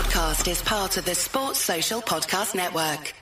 [0.00, 3.12] podcast is part of the Sports Social Podcast Network.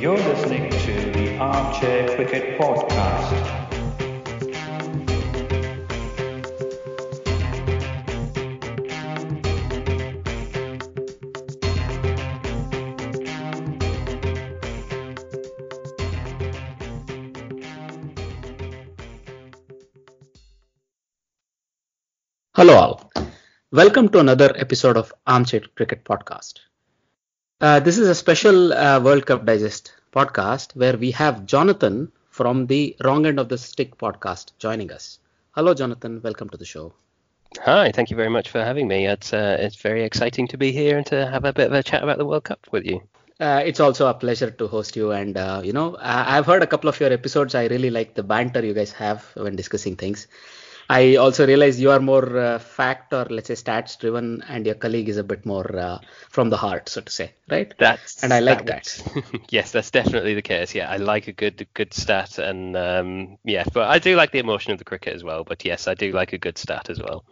[0.00, 3.65] You're listening to the Armchair Cricket Podcast.
[22.56, 23.12] Hello, all.
[23.70, 26.54] Welcome to another episode of Armchair Cricket Podcast.
[27.60, 32.66] Uh, this is a special uh, World Cup Digest podcast where we have Jonathan from
[32.66, 35.18] the Wrong End of the Stick podcast joining us.
[35.52, 36.20] Hello, Jonathan.
[36.22, 36.94] Welcome to the show.
[37.60, 39.06] Hi, thank you very much for having me.
[39.06, 41.82] It's uh, it's very exciting to be here and to have a bit of a
[41.82, 43.02] chat about the World Cup with you.
[43.38, 46.62] Uh, it's also a pleasure to host you, and uh, you know I- I've heard
[46.62, 47.54] a couple of your episodes.
[47.54, 50.26] I really like the banter you guys have when discussing things.
[50.88, 54.74] I also realize you are more uh, fact or let's say stats driven, and your
[54.76, 55.98] colleague is a bit more uh,
[56.30, 57.72] from the heart, so to say, right?
[57.78, 59.02] That's and I like that.
[59.04, 60.74] would- yes, that's definitely the case.
[60.74, 64.38] Yeah, I like a good good stat, and um, yeah, but I do like the
[64.38, 65.44] emotion of the cricket as well.
[65.44, 67.24] But yes, I do like a good stat as well.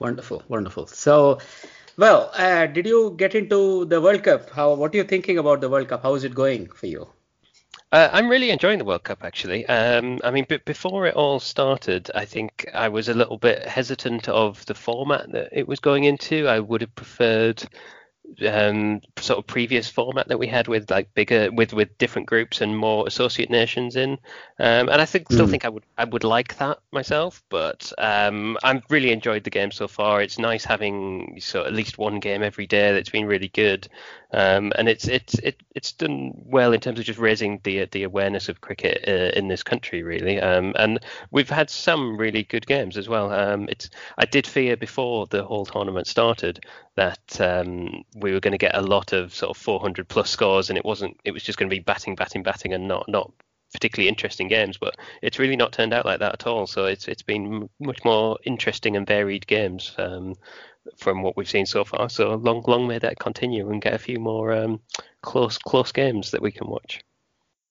[0.00, 0.86] Wonderful, wonderful.
[0.88, 1.38] So,
[1.96, 4.50] well, uh, did you get into the World Cup?
[4.50, 4.74] How?
[4.74, 6.02] What are you thinking about the World Cup?
[6.02, 7.08] How is it going for you?
[7.92, 9.66] Uh, I'm really enjoying the World Cup actually.
[9.66, 13.66] Um, I mean, b- before it all started, I think I was a little bit
[13.66, 16.46] hesitant of the format that it was going into.
[16.46, 17.64] I would have preferred
[18.46, 22.60] um, sort of previous format that we had with like bigger with with different groups
[22.60, 24.12] and more associate nations in.
[24.60, 25.50] Um, and I think still Mm.
[25.50, 27.42] think I would I would like that myself.
[27.50, 30.22] But um, I've really enjoyed the game so far.
[30.22, 33.88] It's nice having so at least one game every day that's been really good.
[34.32, 38.04] Um, and it's it's it, it's done well in terms of just raising the the
[38.04, 40.40] awareness of cricket uh, in this country really.
[40.40, 41.00] Um, and
[41.30, 43.32] we've had some really good games as well.
[43.32, 46.64] Um, it's I did fear before the whole tournament started
[46.96, 50.68] that um, we were going to get a lot of sort of 400 plus scores,
[50.68, 51.18] and it wasn't.
[51.24, 53.32] It was just going to be batting, batting, batting, and not not
[53.72, 54.76] particularly interesting games.
[54.78, 56.66] But it's really not turned out like that at all.
[56.66, 60.34] So it's it's been much more interesting and varied games um,
[60.96, 62.08] from what we've seen so far.
[62.08, 64.80] So long long may that continue and get a few more um,
[65.22, 67.02] close close games that we can watch.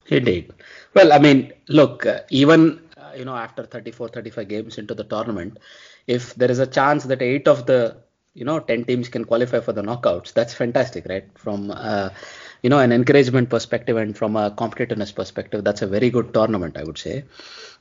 [0.07, 0.51] Indeed.
[0.93, 5.03] Well, I mean, look, uh, even uh, you know after 34, 35 games into the
[5.03, 5.59] tournament,
[6.07, 7.97] if there is a chance that eight of the
[8.33, 11.25] you know 10 teams can qualify for the knockouts, that's fantastic, right?
[11.35, 12.09] From uh,
[12.63, 16.77] you know an encouragement perspective and from a competitiveness perspective, that's a very good tournament,
[16.77, 17.25] I would say.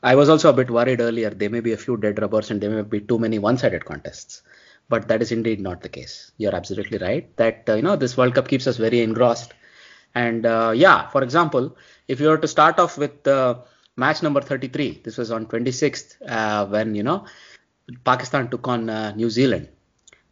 [0.03, 1.31] I was also a bit worried earlier.
[1.31, 4.43] There may be a few dead rubbers and there may be too many one-sided contests.
[4.89, 6.33] But that is indeed not the case.
[6.39, 9.53] You're absolutely right that uh, you know this World Cup keeps us very engrossed.
[10.15, 11.77] And uh, yeah, for example,
[12.09, 13.57] if you were to start off with uh,
[13.97, 17.27] match number 33, this was on 26th uh, when you know
[18.05, 19.69] Pakistan took on uh, New Zealand,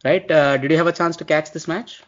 [0.03, 0.29] right?
[0.29, 2.01] Uh, did you have a chance to catch this match?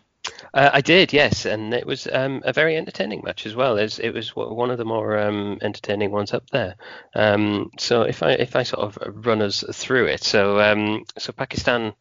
[0.54, 3.78] Uh, I did, yes, and it was um, a very entertaining match as well.
[3.78, 6.76] As it was one of the more um, entertaining ones up there.
[7.16, 11.32] Um, so if I if I sort of run us through it, so um, so
[11.32, 11.94] Pakistan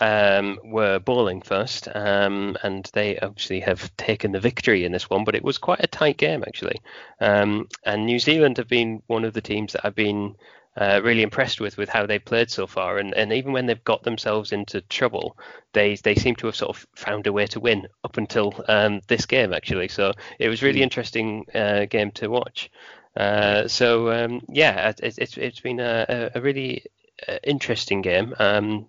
[0.00, 5.24] um, were bowling first, um, and they obviously have taken the victory in this one,
[5.24, 6.80] but it was quite a tight game actually.
[7.20, 10.36] Um, and New Zealand have been one of the teams that I've been
[10.76, 13.84] uh, really impressed with with how they've played so far, and, and even when they've
[13.84, 15.36] got themselves into trouble,
[15.72, 19.00] they they seem to have sort of found a way to win up until um,
[19.06, 19.86] this game actually.
[19.88, 22.70] So it was really interesting uh, game to watch.
[23.16, 26.82] Uh, so um, yeah, it, it's it's been a, a- a really
[27.28, 28.34] uh, interesting game.
[28.40, 28.86] Um,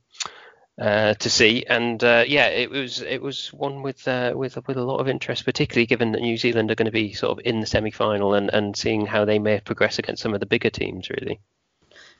[0.79, 1.65] uh, to see.
[1.67, 5.07] And uh, yeah, it was it was one with uh, with with a lot of
[5.07, 7.91] interest, particularly given that New Zealand are going to be sort of in the semi
[7.91, 11.09] final and, and seeing how they may progress against some of the bigger teams.
[11.09, 11.39] Really.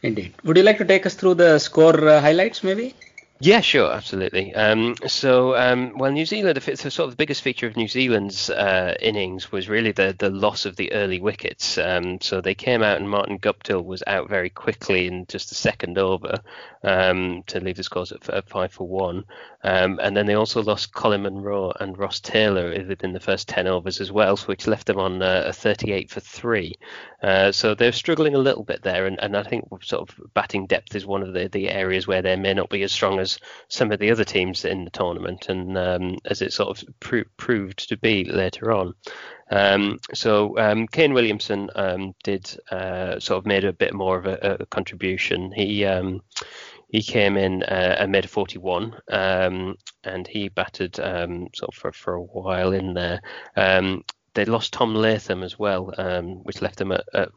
[0.02, 0.34] Indeed.
[0.44, 2.94] Would you like to take us through the score uh, highlights, maybe?
[3.42, 4.56] Yeah, sure, absolutely.
[4.56, 7.76] Um, so, um, well, New Zealand, if it's the sort of the biggest feature of
[7.76, 11.78] New Zealand's uh, innings was really the the loss of the early wickets.
[11.78, 15.56] Um, so they came out and Martin Guptill was out very quickly in just the
[15.56, 16.40] second over
[16.82, 19.26] um, to leave the scores at, at five for one.
[19.64, 23.66] Um, and then they also lost Colin Munro and Ross Taylor within the first 10
[23.68, 26.76] overs as well, which left them on uh, a 38 for three.
[27.24, 30.68] Uh, so they're struggling a little bit there, and, and I think sort of batting
[30.68, 33.25] depth is one of the, the areas where they may not be as strong as
[33.68, 37.24] some of the other teams in the tournament, and um, as it sort of pro-
[37.38, 38.94] proved to be later on.
[39.52, 44.26] Um, so um, Kane Williamson um, did uh, sort of made a bit more of
[44.26, 45.52] a, a contribution.
[45.52, 46.22] He um,
[46.90, 51.92] he came in uh, and made a 41, um, and he batted sort of for,
[51.92, 53.22] for a while in there.
[53.56, 55.86] They lost Tom Latham as well,
[56.44, 57.30] which left them at, at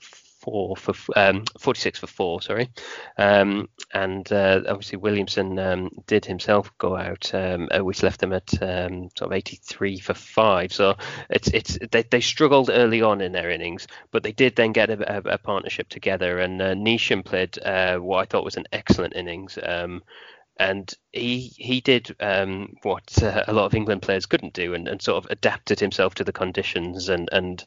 [0.49, 2.71] 44 for um, 46 for four, sorry,
[3.17, 8.33] um, and uh, obviously Williamson um, did himself go out, um, uh, which left them
[8.33, 10.73] at um, sort of 83 for five.
[10.73, 10.97] So
[11.31, 14.91] it's it's they, they struggled early on in their innings, but they did then get
[14.91, 18.67] a, a, a partnership together, and uh, Neesham played uh, what I thought was an
[18.73, 19.59] excellent innings.
[20.59, 24.89] And he he did um, what uh, a lot of England players couldn't do, and,
[24.89, 27.65] and sort of adapted himself to the conditions, and and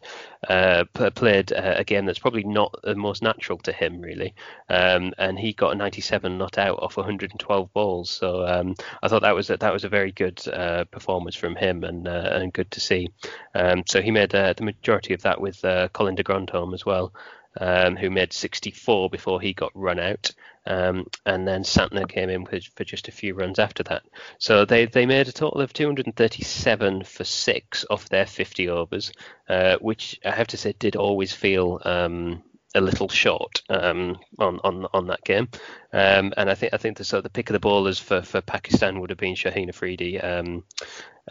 [0.48, 0.84] uh,
[1.16, 4.34] played uh, a game that's probably not the most natural to him, really.
[4.70, 9.22] Um, and he got a 97 not out off 112 balls, so um, I thought
[9.22, 12.54] that was a, that was a very good uh, performance from him, and uh, and
[12.54, 13.10] good to see.
[13.56, 17.14] Um, so he made the majority of that with Colin de Grandhomme as well.
[17.60, 20.32] Um, who made 64 before he got run out.
[20.66, 24.04] Um, and then Santner came in for, for, just a few runs after that.
[24.38, 29.12] So they, they made a total of 237 for six off their 50 overs,
[29.50, 32.44] uh, which I have to say did always feel um,
[32.76, 35.50] a little short um, on, on on that game.
[35.92, 38.42] Um, and I think I think the so the pick of the ballers for, for
[38.42, 40.64] Pakistan would have been Shaheen Afridi, um,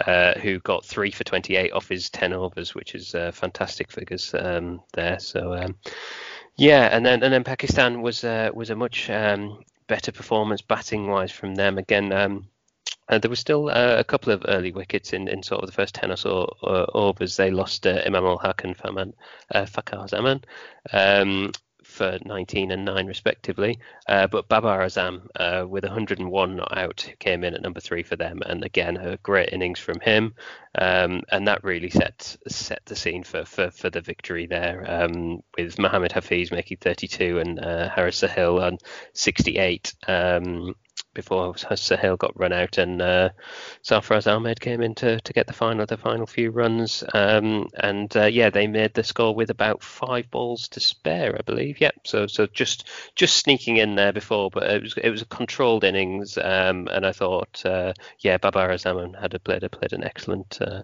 [0.07, 4.35] uh, who got three for 28 off his 10 overs, which is uh, fantastic figures
[4.39, 5.19] um, there.
[5.19, 5.77] So um,
[6.57, 11.07] yeah, and then and then Pakistan was uh, was a much um, better performance batting
[11.07, 11.79] wise from them.
[11.79, 12.49] Again, um,
[13.09, 15.75] uh, there was still uh, a couple of early wickets in, in sort of the
[15.75, 17.37] first ten or so uh, overs.
[17.37, 19.13] They lost uh, Imam ul Haq and Faman,
[19.53, 20.45] uh, Fakhar Zaman.
[20.93, 21.53] Um,
[21.91, 23.79] for 19 and 9 respectively.
[24.09, 28.17] Uh, but Babar Azam uh, with 101 not out came in at number three for
[28.17, 30.35] them, and again a great innings from him,
[30.77, 34.85] um, and that really set set the scene for for, for the victory there.
[34.89, 38.79] Um, with Mohammad Hafiz making 32 and uh, Haris Sohail on
[39.13, 39.95] 68.
[40.07, 40.75] Um,
[41.15, 43.31] before Sohail got run out and uh,
[43.91, 47.03] Ahmed came in to, to get the final the final few runs.
[47.15, 51.43] Um, and uh, yeah, they made the score with about five balls to spare, I
[51.43, 51.81] believe.
[51.81, 51.95] Yep.
[52.05, 55.85] So so just just sneaking in there before, but it was it was a controlled
[55.85, 56.39] innings.
[56.39, 60.59] Um, and I thought, uh, yeah, Babar Azam had a played a played an excellent
[60.61, 60.83] uh,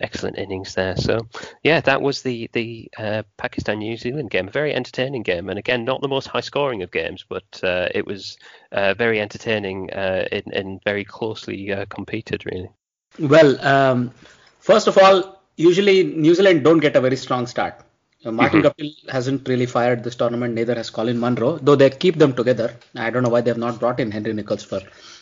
[0.00, 0.96] excellent innings there.
[0.96, 1.26] So
[1.62, 5.58] yeah, that was the the uh, Pakistan New Zealand game, a very entertaining game, and
[5.58, 8.38] again not the most high scoring of games, but uh, it was
[8.72, 12.70] uh, very entertaining uh, and, and, very closely uh, competed really.
[13.18, 14.12] Well, um,
[14.60, 17.82] first of all, usually New Zealand don't get a very strong start.
[18.24, 18.82] Uh, Martin mm-hmm.
[18.82, 22.74] Guptill hasn't really fired this tournament, neither has Colin Munro, though they keep them together.
[22.96, 24.80] I don't know why they have not brought in Henry Nicholls for,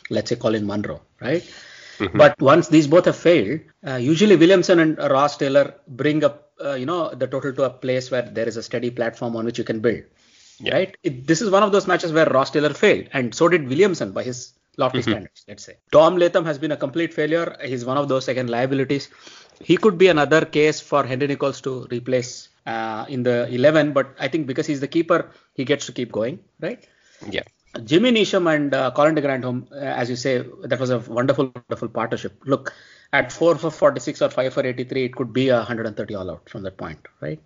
[0.09, 1.45] let's say, Colin Munro, right?
[1.99, 2.19] Mm-hmm.
[2.19, 6.75] But once these both have failed, uh, usually Williamson and Ross Taylor bring up, uh,
[6.75, 9.59] you know, the total to a place where there is a steady platform on which
[9.59, 10.03] you can build.
[10.59, 10.75] Yeah.
[10.75, 10.97] Right?
[11.03, 14.13] It, this is one of those matches where Ross Taylor failed, and so did Williamson
[14.13, 15.11] by his lofty mm-hmm.
[15.11, 15.45] standards.
[15.49, 17.57] Let's say Tom Latham has been a complete failure.
[17.63, 19.11] He's one of those second liabilities.
[19.63, 24.15] He could be another case for Henry Nicholls to replace uh, in the 11, but
[24.19, 26.87] I think because he's the keeper, he gets to keep going, right?
[27.31, 27.43] Yeah.
[27.85, 31.53] Jimmy Neesham and uh, Colin de Grandhomme, uh, as you say, that was a wonderful,
[31.55, 32.41] wonderful partnership.
[32.45, 32.73] Look,
[33.13, 36.49] at 4 for 46 or 5 for 83, it could be a 130 all out
[36.49, 37.41] from that point, right?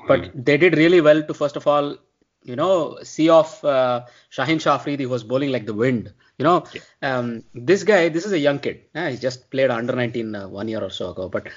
[0.00, 0.08] Mm.
[0.08, 1.96] But they did really well to, first of all,
[2.42, 6.12] you know, see off uh, Shaheen Shah Afridi, who was bowling like the wind.
[6.38, 6.80] You know, yeah.
[7.02, 8.82] um, this guy, this is a young kid.
[8.94, 11.28] Yeah, he just played under 19 uh, one year or so ago.
[11.28, 11.48] But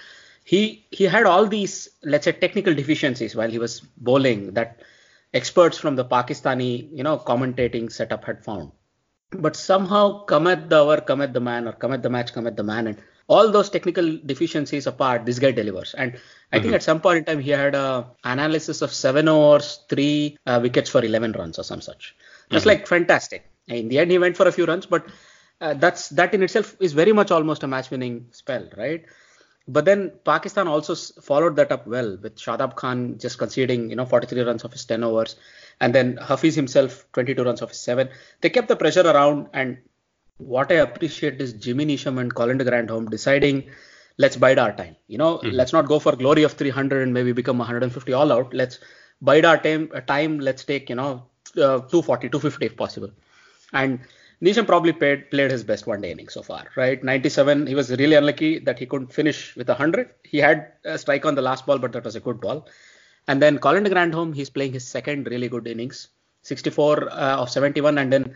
[0.44, 4.82] he he had all these, let's say, technical deficiencies while he was bowling that
[5.34, 8.72] experts from the Pakistani, you know, commentating setup had found.
[9.32, 12.34] But somehow, come at the hour, come at the man, or come at the match,
[12.34, 12.98] come at the man, and
[13.28, 15.94] all those technical deficiencies apart, this guy delivers.
[15.94, 16.14] And
[16.52, 16.64] I mm-hmm.
[16.64, 20.60] think at some point in time, he had a analysis of seven overs, three uh,
[20.62, 22.16] wickets for 11 runs or some such.
[22.52, 22.70] Just mm-hmm.
[22.70, 23.50] like fantastic.
[23.68, 25.08] In the end, he went for a few runs, but
[25.62, 29.06] uh, that's that in itself is very much almost a match-winning spell, right?
[29.68, 34.06] But then Pakistan also followed that up well with Shadab Khan just conceding, you know,
[34.06, 35.38] 43 runs of his 10 overs,
[35.80, 38.10] and then Hafiz himself 22 runs of his seven.
[38.42, 39.78] They kept the pressure around, and
[40.38, 43.70] what I appreciate is Jimmy Neesham and Colin de Grandhomme deciding,
[44.18, 44.98] let's bide our time.
[45.08, 45.52] You know, mm-hmm.
[45.52, 48.54] let's not go for glory of 300 and maybe become 150 all out.
[48.54, 48.80] Let's
[49.22, 49.90] bide our time.
[50.08, 50.40] Time.
[50.40, 53.12] Let's take, you know, uh, 240, 250 if possible.
[53.72, 54.00] And
[54.44, 57.02] Neesham probably played, played his best one day inning so far, right?
[57.02, 60.10] 97, he was really unlucky that he couldn't finish with 100.
[60.24, 62.68] He had a strike on the last ball, but that was a good ball.
[63.30, 66.10] And then Colin de Grandhomme, he's playing his second really good innings,
[66.42, 67.98] 64 uh, of 71.
[67.98, 68.36] And then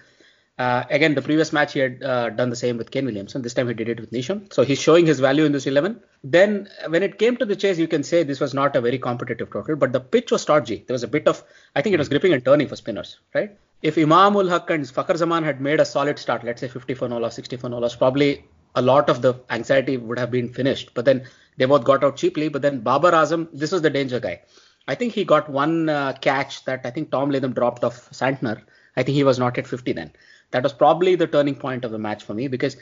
[0.57, 3.41] uh, again, the previous match he had uh, done the same with Kane Williamson.
[3.41, 4.51] This time he did it with Neesham.
[4.53, 5.99] So he's showing his value in this 11.
[6.23, 8.97] Then when it came to the chase, you can say this was not a very
[8.97, 10.85] competitive total, but the pitch was stodgy.
[10.87, 11.43] There was a bit of,
[11.75, 13.57] I think it was gripping and turning for spinners, right?
[13.81, 16.93] If Imam ul Haq and Fakhar Zaman had made a solid start, let's say 50
[16.95, 20.51] for no loss, 60 for loss, probably a lot of the anxiety would have been
[20.51, 20.93] finished.
[20.93, 22.49] But then they both got out cheaply.
[22.49, 24.41] But then Babar Azam, this was the danger guy.
[24.87, 28.61] I think he got one uh, catch that I think Tom Latham dropped off Santner.
[28.95, 30.11] I think he was not at 50 then.
[30.51, 32.77] That was probably the turning point of the match for me because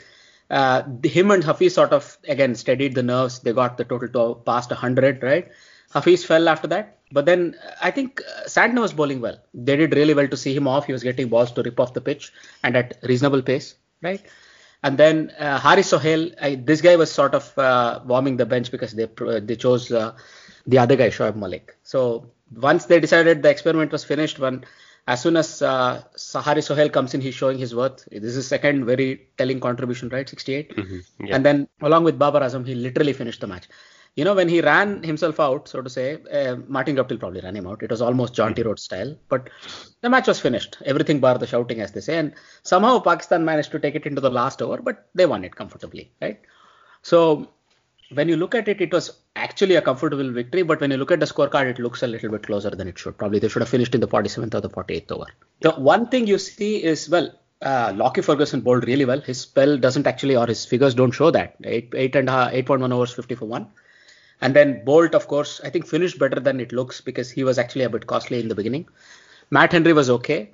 [0.50, 3.40] uh, him and Hafiz sort of again steadied the nerves.
[3.40, 5.50] They got the total to past 100, right?
[5.96, 7.00] Hafiz fell after that.
[7.12, 9.38] But then I think uh, Santner was bowling well.
[9.54, 10.86] They did really well to see him off.
[10.86, 12.32] He was getting balls to rip off the pitch
[12.64, 14.22] and at reasonable pace, right?
[14.84, 18.72] And then uh, Haris Sohail, I, this guy was sort of uh, warming the bench
[18.72, 19.08] because they
[19.40, 20.14] they chose uh,
[20.68, 21.75] the other guy, Shoaib Malik.
[21.84, 24.66] So once they decided the experiment was finished, when
[25.08, 28.08] as soon as uh, Sohail comes in, he's showing his worth.
[28.12, 30.28] This is his second very telling contribution, right?
[30.28, 30.75] 68.
[30.75, 31.25] Mm-hmm.
[31.25, 31.36] Yeah.
[31.36, 33.68] And then along with Babar Azam, he literally finished the match.
[34.15, 37.55] You know, when he ran himself out, so to say, uh, Martin Guptill probably ran
[37.55, 37.84] him out.
[37.84, 39.50] It was almost Jonty Rhodes style, but
[40.01, 40.77] the match was finished.
[40.86, 42.17] Everything bar the shouting, as they say.
[42.17, 45.55] And somehow Pakistan managed to take it into the last over, but they won it
[45.55, 46.39] comfortably, right?
[47.01, 47.50] So
[48.13, 50.63] when you look at it, it was actually a comfortable victory.
[50.63, 52.98] But when you look at the scorecard, it looks a little bit closer than it
[52.98, 53.17] should.
[53.17, 55.25] Probably they should have finished in the 47th or the 48th over.
[55.60, 57.31] The one thing you see is, well,
[57.62, 59.19] uh, Lockie Ferguson bowled really well.
[59.19, 61.55] His spell doesn't actually, or his figures don't show that.
[61.63, 63.67] Eight, eight half, 8.1 overs, 50 for one.
[64.42, 67.58] And then Boult, of course, I think finished better than it looks because he was
[67.58, 68.88] actually a bit costly in the beginning.
[69.50, 70.51] Matt Henry was okay.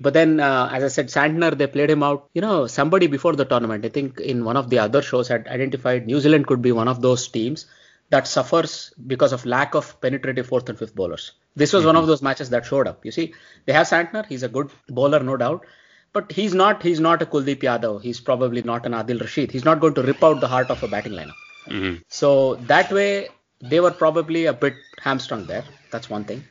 [0.00, 2.28] But then, uh, as I said, Santner, they played him out.
[2.32, 5.48] You know, somebody before the tournament, I think in one of the other shows, had
[5.48, 7.66] identified New Zealand could be one of those teams
[8.10, 11.32] that suffers because of lack of penetrative fourth and fifth bowlers.
[11.56, 11.88] This was mm-hmm.
[11.88, 13.04] one of those matches that showed up.
[13.04, 13.34] You see,
[13.66, 14.24] they have Santner.
[14.24, 15.66] He's a good bowler, no doubt.
[16.12, 16.82] But he's not.
[16.82, 18.02] He's not a Kuldeep Yadav.
[18.02, 19.50] He's probably not an Adil Rashid.
[19.50, 21.34] He's not going to rip out the heart of a batting lineup.
[21.68, 22.02] Mm-hmm.
[22.08, 23.28] So that way,
[23.60, 25.64] they were probably a bit hamstrung there.
[25.90, 26.44] That's one thing.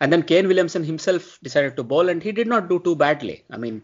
[0.00, 3.44] And then Kane Williamson himself decided to bowl, and he did not do too badly.
[3.50, 3.82] I mean,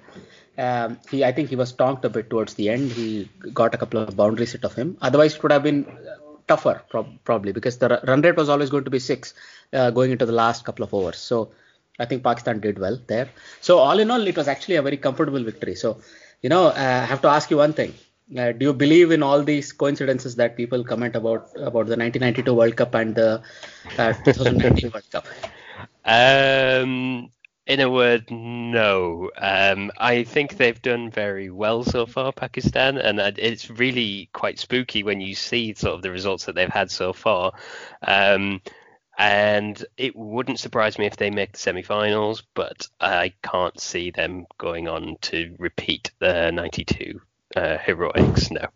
[0.57, 2.93] um, he I think he was tonked a bit towards the end.
[2.93, 4.97] He got a couple of boundaries hit of him.
[5.03, 5.87] Otherwise, it would have been
[6.47, 9.35] tougher prob- probably because the run rate was always going to be six
[9.73, 11.19] uh, going into the last couple of overs.
[11.19, 11.51] So
[11.99, 13.29] I think Pakistan did well there.
[13.61, 15.75] So all in all, it was actually a very comfortable victory.
[15.75, 15.99] So
[16.43, 17.95] you know, uh, I have to ask you one thing.
[18.37, 22.55] Uh, do you believe in all these coincidences that people comment about about the 1992
[22.55, 23.41] World Cup and the
[23.97, 25.27] uh, 2019 World Cup?
[26.05, 27.31] Um,
[27.67, 29.31] in a word, no.
[29.37, 35.03] Um, I think they've done very well so far, Pakistan, and it's really quite spooky
[35.05, 37.53] when you see sort of the results that they've had so far.
[38.03, 38.61] Um,
[39.17, 44.47] and it wouldn't surprise me if they make the semi-finals, but I can't see them
[44.59, 47.21] going on to repeat the '92
[47.57, 48.51] uh, heroics.
[48.51, 48.67] No.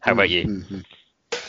[0.00, 0.44] How about you?
[0.44, 0.80] Mm-hmm.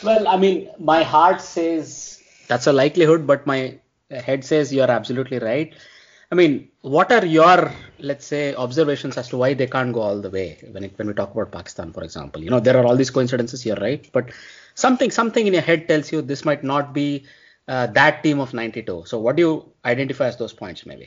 [0.04, 3.78] Well, I mean, my heart says that's a likelihood, but my
[4.10, 5.74] head says you're absolutely right.
[6.30, 10.20] I mean, what are your, let's say, observations as to why they can't go all
[10.20, 12.42] the way when it, when we talk about Pakistan, for example?
[12.42, 14.06] You know, there are all these coincidences here, right?
[14.12, 14.30] But
[14.74, 17.24] something something in your head tells you this might not be
[17.66, 19.04] uh, that team of 92.
[19.06, 21.06] So, what do you identify as those points, maybe?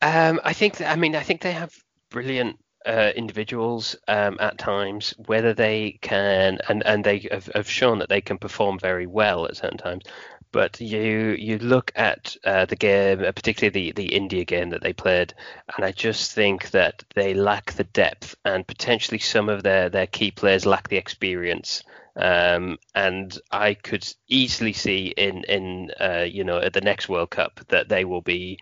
[0.00, 1.74] Um, I think, that, I mean, I think they have
[2.10, 7.98] brilliant uh, individuals um, at times, whether they can, and, and they have, have, shown
[7.98, 10.04] that they can perform very well at certain times.
[10.52, 14.82] But you you look at uh, the game, uh, particularly the, the India game that
[14.82, 15.34] they played,
[15.76, 20.06] and I just think that they lack the depth, and potentially some of their, their
[20.06, 21.82] key players lack the experience.
[22.14, 27.30] Um, and I could easily see in in uh, you know at the next World
[27.30, 28.58] Cup that they will be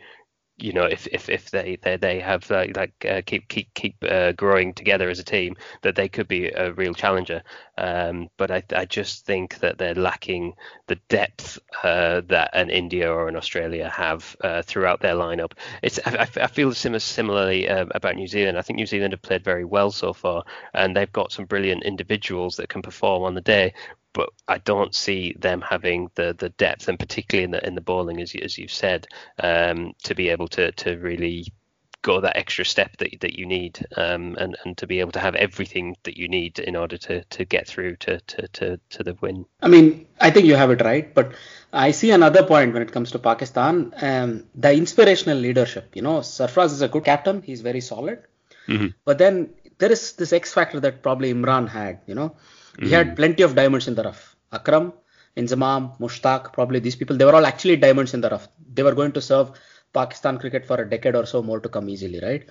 [0.56, 3.96] you know if if, if they they, they have like, like uh, keep keep keep
[4.02, 7.42] uh, growing together as a team that they could be a real challenger.
[7.76, 10.54] Um, but I, I just think that they're lacking
[10.86, 15.52] the depth uh, that an India or an Australia have uh, throughout their lineup.
[15.82, 18.56] It's I, I feel similar, similarly um, about New Zealand.
[18.56, 21.82] I think New Zealand have played very well so far and they've got some brilliant
[21.82, 23.74] individuals that can perform on the day
[24.14, 27.82] but I don't see them having the the depth, and particularly in the in the
[27.82, 29.06] bowling, as you, as you've said,
[29.38, 31.52] um, to be able to to really
[32.00, 35.18] go that extra step that that you need, um, and and to be able to
[35.18, 39.02] have everything that you need in order to to get through to to to, to
[39.02, 39.44] the win.
[39.60, 41.32] I mean, I think you have it right, but
[41.72, 45.96] I see another point when it comes to Pakistan, um, the inspirational leadership.
[45.96, 48.22] You know, Sarfraz is a good captain; he's very solid,
[48.68, 48.88] mm-hmm.
[49.04, 51.98] but then there is this X factor that probably Imran had.
[52.06, 52.36] You know
[52.80, 53.16] he had mm-hmm.
[53.16, 54.36] plenty of diamonds in the rough.
[54.52, 54.92] Akram,
[55.36, 58.48] Inzamam, Mushtaq, probably these people, they were all actually diamonds in the rough.
[58.72, 59.52] They were going to serve
[59.92, 62.44] Pakistan cricket for a decade or so more to come easily, right?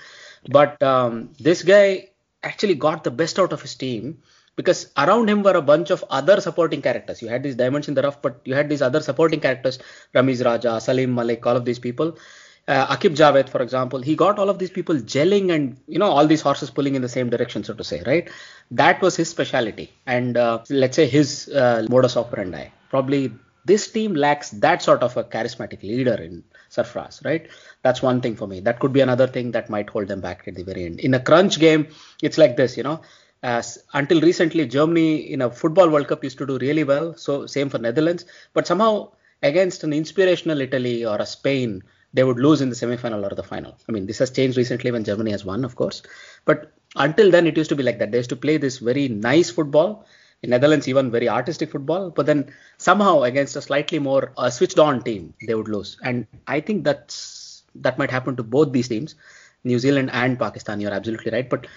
[0.49, 2.09] But um, this guy
[2.43, 4.19] actually got the best out of his team
[4.55, 7.21] because around him were a bunch of other supporting characters.
[7.21, 9.79] You had these diamonds in the rough, but you had these other supporting characters,
[10.13, 12.17] Ramiz Raja, Salim Malik, all of these people
[12.67, 16.07] uh, Aqib Javed, for example, he got all of these people gelling and you know
[16.09, 18.29] all these horses pulling in the same direction, so to say, right?
[18.71, 22.69] That was his specialty, and uh, let's say his uh, modus operandi.
[22.89, 23.33] Probably
[23.65, 27.47] this team lacks that sort of a charismatic leader in Sarfraz, right?
[27.81, 28.59] That's one thing for me.
[28.61, 30.99] That could be another thing that might hold them back at the very end.
[31.01, 31.87] In a crunch game,
[32.21, 33.01] it's like this, you know.
[33.41, 37.13] As until recently, Germany in a football World Cup used to do really well.
[37.15, 42.37] So same for Netherlands, but somehow against an inspirational Italy or a Spain, they would
[42.37, 43.77] lose in the semi-final or the final.
[43.89, 46.03] I mean, this has changed recently when Germany has won, of course.
[46.45, 48.11] But until then, it used to be like that.
[48.11, 50.05] They used to play this very nice football.
[50.43, 52.09] In Netherlands, even very artistic football.
[52.11, 55.97] But then somehow against a slightly more uh, switched-on team, they would lose.
[56.03, 59.15] And I think that's that might happen to both these teams,
[59.63, 60.81] New Zealand and Pakistan.
[60.81, 61.49] You're absolutely right.
[61.49, 61.67] But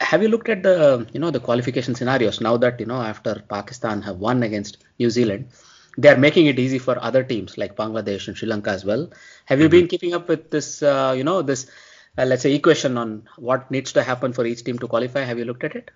[0.00, 3.42] have you looked at the you know the qualification scenarios now that you know after
[3.48, 5.48] Pakistan have won against New Zealand?
[5.98, 9.10] They are making it easy for other teams like Bangladesh and Sri Lanka as well.
[9.46, 9.70] Have you mm-hmm.
[9.70, 11.70] been keeping up with this, uh, you know, this,
[12.18, 15.22] uh, let's say, equation on what needs to happen for each team to qualify?
[15.22, 15.90] Have you looked at it?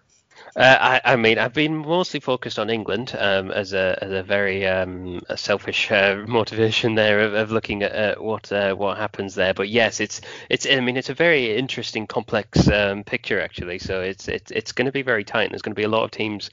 [0.56, 4.22] Uh, I, I, mean, I've been mostly focused on England um, as a as a
[4.22, 9.34] very um, a selfish uh, motivation there of, of looking at what uh, what happens
[9.36, 9.54] there.
[9.54, 13.78] But yes, it's it's I mean it's a very interesting, complex um, picture actually.
[13.78, 15.50] So it's it's it's going to be very tight.
[15.50, 16.50] There's going to be a lot of teams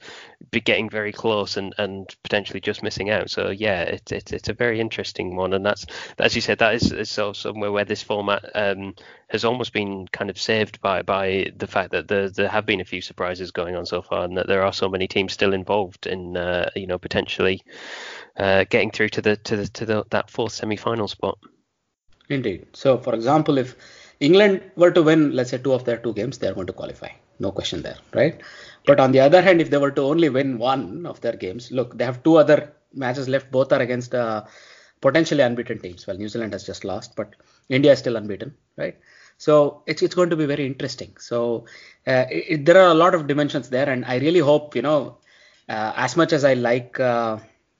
[0.50, 3.30] be getting very close and, and potentially just missing out.
[3.30, 5.86] So yeah, it's it's it's a very interesting one, and that's
[6.18, 8.94] as you said, that is, is so somewhere where this format um,
[9.28, 12.80] has almost been kind of saved by by the fact that there there have been
[12.80, 15.52] a few surprises going on so far, and that there are so many teams still
[15.52, 17.62] involved in uh, you know potentially
[18.36, 21.38] uh, getting through to the to the to the, that fourth semi-final spot.
[22.28, 22.66] Indeed.
[22.74, 23.76] So, for example, if
[24.20, 26.72] England were to win, let's say, two of their two games, they are going to
[26.72, 27.08] qualify.
[27.38, 28.40] No question there, right?
[28.86, 31.70] But on the other hand, if they were to only win one of their games,
[31.70, 33.50] look, they have two other matches left.
[33.50, 34.44] Both are against uh,
[35.00, 36.06] potentially unbeaten teams.
[36.06, 37.34] Well, New Zealand has just lost, but
[37.68, 38.96] India is still unbeaten, right?
[39.38, 41.16] So it's it's going to be very interesting.
[41.18, 41.66] So
[42.06, 45.18] uh, it, there are a lot of dimensions there, and I really hope you know,
[45.68, 47.38] uh, as much as I like uh,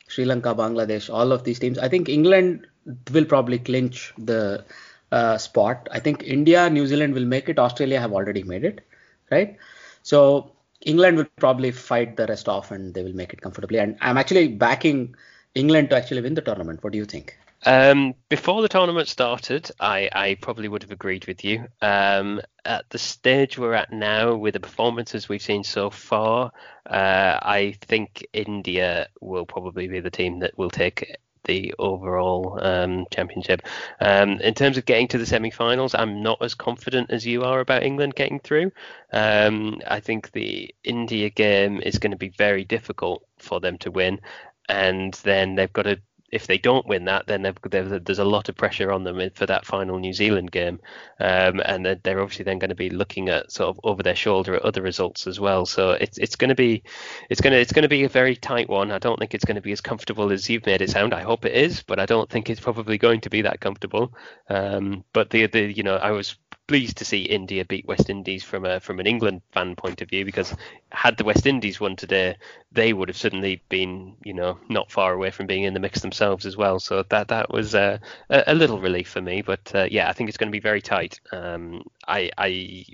[0.08, 2.66] Sri Lanka, Bangladesh, all of these teams, I think England
[3.12, 4.64] will probably clinch the
[5.12, 5.88] uh, spot.
[5.92, 7.58] I think India, New Zealand will make it.
[7.58, 8.86] Australia have already made it,
[9.30, 9.56] right?
[10.02, 13.78] So England will probably fight the rest off and they will make it comfortably.
[13.78, 15.14] And I'm actually backing
[15.54, 16.82] England to actually win the tournament.
[16.82, 17.36] What do you think?
[17.64, 21.66] Um, before the tournament started, I, I probably would have agreed with you.
[21.82, 26.52] Um, at the stage we're at now, with the performances we've seen so far,
[26.86, 33.06] uh, I think India will probably be the team that will take the overall um,
[33.10, 33.62] championship.
[34.00, 37.60] Um, in terms of getting to the semi-finals, I'm not as confident as you are
[37.60, 38.70] about England getting through.
[39.12, 43.90] Um, I think the India game is going to be very difficult for them to
[43.90, 44.20] win,
[44.68, 48.56] and then they've got to if they don't win that, then there's a lot of
[48.56, 50.80] pressure on them for that final New Zealand game,
[51.20, 54.54] um, and they're obviously then going to be looking at sort of over their shoulder
[54.54, 55.64] at other results as well.
[55.64, 56.82] So it's it's going to be
[57.30, 58.90] it's going to it's going to be a very tight one.
[58.90, 61.14] I don't think it's going to be as comfortable as you've made it sound.
[61.14, 64.14] I hope it is, but I don't think it's probably going to be that comfortable.
[64.48, 66.36] Um, but the the you know I was
[66.68, 70.08] pleased to see India beat West Indies from a from an England fan point of
[70.08, 70.54] view because
[70.92, 72.36] had the West Indies won today,
[72.70, 76.00] they would have suddenly been you know not far away from being in the mix
[76.00, 76.78] themselves as well.
[76.78, 78.00] So that that was a,
[78.30, 79.42] a little relief for me.
[79.42, 81.20] But uh, yeah, I think it's going to be very tight.
[81.32, 82.84] Um, I I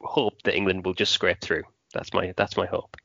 [0.00, 1.62] hope that England will just scrape through.
[1.94, 2.96] That's my that's my hope.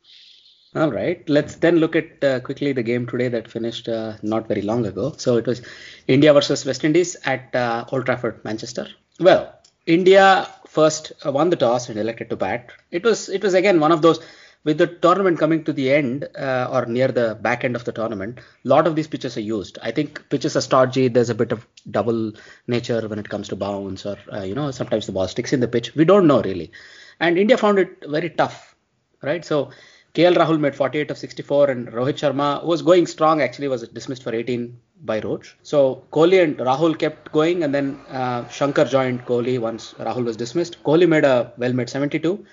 [0.75, 4.47] All right, let's then look at uh, quickly the game today that finished uh, not
[4.47, 5.13] very long ago.
[5.17, 5.61] So it was
[6.07, 8.87] India versus West Indies at uh, Old Trafford, Manchester.
[9.19, 9.57] Well,
[9.87, 12.71] India first uh, won the toss and elected to bat.
[12.91, 14.19] It was it was again one of those
[14.63, 17.93] with the tournament coming to the end uh, or near the back end of the
[17.93, 18.39] tournament.
[18.39, 19.79] A lot of these pitches are used.
[19.81, 21.07] I think pitches are stodgy.
[21.07, 22.33] There's a bit of double
[22.67, 25.61] nature when it comes to bounce or uh, you know sometimes the ball sticks in
[25.61, 25.95] the pitch.
[25.95, 26.71] We don't know really,
[27.19, 28.75] and India found it very tough,
[29.21, 29.43] right?
[29.43, 29.71] So.
[30.17, 33.87] KL Rahul made 48 of 64 and Rohit Sharma, who was going strong, actually was
[33.89, 34.75] dismissed for 18
[35.05, 35.55] by Roach.
[35.61, 40.35] So Kohli and Rahul kept going, and then uh, Shankar joined Kohli once Rahul was
[40.35, 40.83] dismissed.
[40.83, 42.43] Kohli made a well made 72,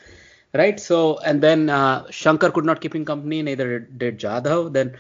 [0.53, 0.79] right?
[0.79, 4.75] So and then uh, Shankar could not keep him company, neither did Jadhav.
[4.75, 4.99] Then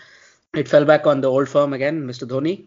[0.55, 2.27] it fell back on the old firm again, Mr.
[2.27, 2.64] Dhoni,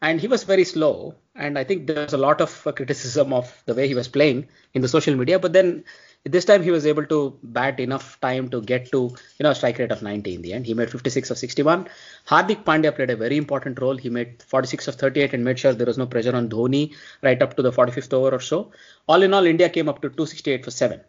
[0.00, 1.16] and he was very slow.
[1.34, 4.82] And I think there's a lot of criticism of the way he was playing in
[4.82, 5.82] the social media, but then
[6.24, 8.98] this time he was able to bat enough time to get to
[9.38, 10.66] you know strike rate of 90 in the end.
[10.66, 11.88] He made 56 of 61.
[12.28, 13.96] Hardik Pandya played a very important role.
[13.96, 17.40] He made 46 of 38 and made sure there was no pressure on Dhoni right
[17.42, 18.70] up to the 45th over or so.
[19.08, 21.00] All in all, India came up to 268 for seven,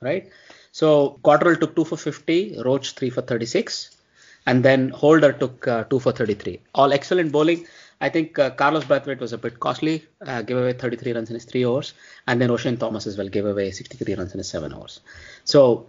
[0.00, 0.30] right?
[0.72, 3.94] So Cottrell took two for 50, Roach three for 36,
[4.46, 6.60] and then Holder took uh, two for 33.
[6.74, 7.66] All excellent bowling.
[8.02, 11.34] I think uh, Carlos Brathwaite was a bit costly, uh, gave away 33 runs in
[11.34, 11.94] his three overs,
[12.26, 15.00] and then Oshane Thomas as well gave away 63 runs in his seven overs.
[15.44, 15.86] So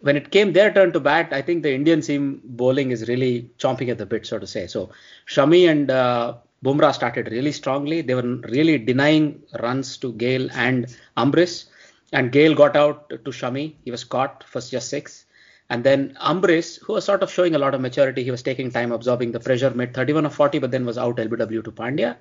[0.00, 3.50] when it came their turn to bat, I think the Indian seam bowling is really
[3.58, 4.66] chomping at the bit, so to say.
[4.66, 4.90] So
[5.26, 8.02] Shami and uh, Bumrah started really strongly.
[8.02, 11.64] They were really denying runs to Gayle and Ambrish.
[12.12, 13.76] And Gayle got out to Shami.
[13.86, 15.24] He was caught for just six.
[15.70, 18.70] And then Ambrish, who was sort of showing a lot of maturity, he was taking
[18.70, 22.16] time absorbing the pressure, made 31 of 40, but then was out LBW to Pandya.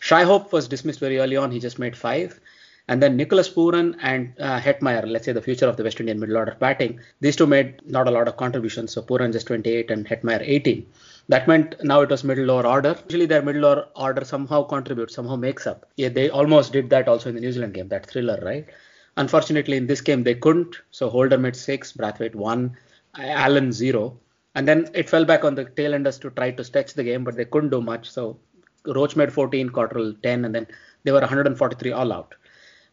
[0.00, 1.50] Shai Hope was dismissed very early on.
[1.50, 2.38] He just made five.
[2.86, 6.20] And then Nicholas Pooran and uh, Hetmyer, let's say the future of the West Indian
[6.20, 8.92] middle order batting, these two made not a lot of contributions.
[8.92, 10.86] So Pooran just 28 and Hetmyer 18.
[11.28, 12.94] That meant now it was middle lower order.
[13.08, 15.86] Usually their middle lower order somehow contributes, somehow makes up.
[15.96, 18.66] Yeah, they almost did that also in the New Zealand game, that thriller, right?
[19.16, 20.76] Unfortunately, in this game they couldn't.
[20.90, 22.76] So Holder made six, Brathwaite one,
[23.18, 24.18] Allen zero,
[24.54, 27.24] and then it fell back on the tail enders to try to stretch the game,
[27.24, 28.10] but they couldn't do much.
[28.10, 28.38] So
[28.86, 30.66] Roach made 14, Cottrell 10, and then
[31.04, 32.34] they were 143 all out.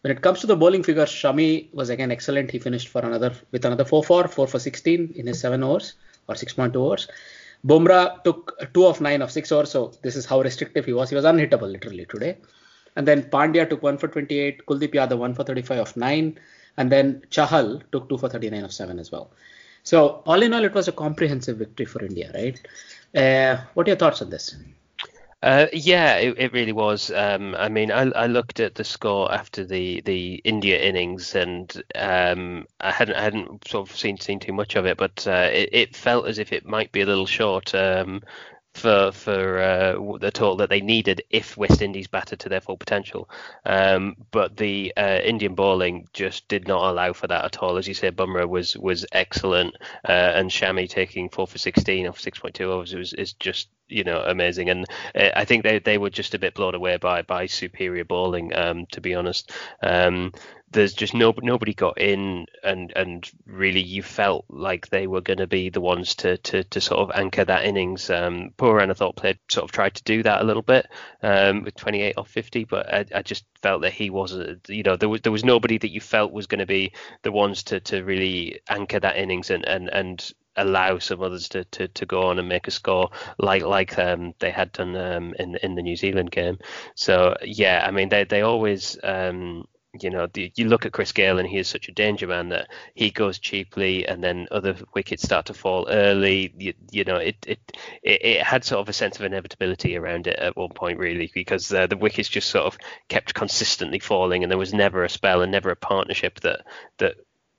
[0.01, 2.49] When it comes to the bowling figure, Shami was again excellent.
[2.49, 5.93] He finished for another with another 4 4, 4 for 16 in his 7 overs
[6.27, 7.07] or 6.2 overs.
[7.65, 11.09] Bumrah took 2 of 9 of 6 overs, so this is how restrictive he was.
[11.09, 12.37] He was unhittable literally today.
[12.95, 16.39] And then Pandya took 1 for 28, Kuldeep Yadav 1 for 35 of 9,
[16.77, 19.31] and then Chahal took 2 for 39 of 7 as well.
[19.83, 22.61] So all in all, it was a comprehensive victory for India, right?
[23.15, 24.55] Uh, what are your thoughts on this?
[25.43, 27.09] Uh, yeah, it, it, really was.
[27.09, 31.81] Um, I mean, I, I, looked at the score after the, the India innings, and
[31.95, 35.49] um, I hadn't I hadn't sort of seen seen too much of it, but uh,
[35.51, 37.73] it, it, felt as if it might be a little short.
[37.73, 38.21] Um,
[38.73, 42.77] for for uh, the total that they needed if West Indies batted to their full
[42.77, 43.29] potential.
[43.65, 47.77] Um, but the uh, Indian bowling just did not allow for that at all.
[47.77, 49.75] As you say, Bumrah was was excellent,
[50.07, 54.21] uh, and Shami taking four for 16 off 6.2 overs was is just you know
[54.21, 54.69] amazing.
[54.69, 58.05] And uh, I think they they were just a bit blown away by by superior
[58.05, 58.55] bowling.
[58.55, 59.51] Um, to be honest.
[59.83, 60.31] Um,
[60.71, 65.39] there's just no nobody got in and and really you felt like they were going
[65.39, 68.09] to be the ones to, to to sort of anchor that innings.
[68.09, 70.87] Um, Pooran I thought played sort of tried to do that a little bit
[71.21, 74.67] um, with 28 off 50, but I, I just felt that he wasn't.
[74.69, 77.31] You know, there was there was nobody that you felt was going to be the
[77.31, 81.87] ones to to really anchor that innings and and and allow some others to, to,
[81.87, 85.55] to go on and make a score like like um, they had done um, in
[85.63, 86.57] in the New Zealand game.
[86.95, 89.65] So yeah, I mean they they always um,
[89.99, 92.49] you know, the, you look at Chris Gayle and he is such a danger man
[92.49, 96.53] that he goes cheaply and then other wickets start to fall early.
[96.57, 97.59] You, you know, it, it,
[98.01, 101.29] it it had sort of a sense of inevitability around it at one point really
[101.33, 102.77] because uh, the wickets just sort of
[103.09, 106.61] kept consistently falling and there was never a spell and never a partnership that
[106.99, 107.15] that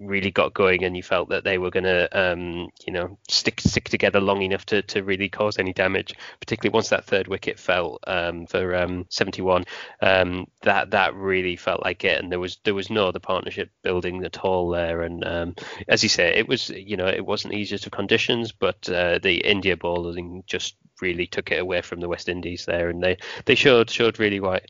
[0.06, 3.60] really got going and you felt that they were going to um, you know stick
[3.60, 7.58] stick together long enough to, to really cause any damage particularly once that third wicket
[7.58, 9.64] fell um, for um, 71
[10.00, 12.20] um, that that really felt like it.
[12.20, 15.02] And there was there was no other partnership building at all there.
[15.02, 15.54] And um,
[15.88, 19.36] as you say it was you know it wasn't easiest of conditions but uh, the
[19.36, 22.88] India bowling just really took it away from the West Indies there.
[22.88, 24.60] And they they showed showed really why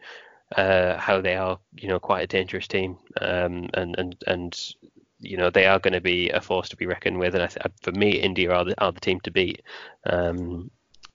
[0.57, 4.75] uh, how they are, you know, quite a dangerous team, um, and and and
[5.23, 7.47] you know they are going to be a force to be reckoned with, and I
[7.47, 9.63] th- for me, India are the, are the team to beat.
[10.05, 10.71] Um,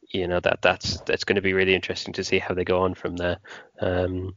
[0.09, 2.81] you know that that's that's going to be really interesting to see how they go
[2.81, 3.39] on from there.
[3.81, 4.35] Um,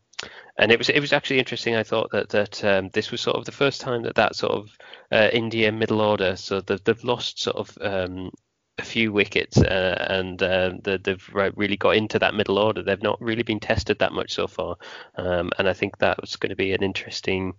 [0.59, 1.77] and it was it was actually interesting.
[1.77, 4.53] I thought that that um, this was sort of the first time that that sort
[4.53, 4.69] of
[5.11, 6.37] uh, India middle order.
[6.37, 8.31] So they've, they've lost sort of um,
[8.79, 12.83] a few wickets uh, and uh, they've really got into that middle order.
[12.83, 14.77] They've not really been tested that much so far,
[15.17, 17.55] um, and I think that was going to be an interesting